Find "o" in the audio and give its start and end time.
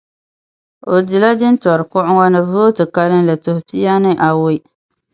0.93-0.95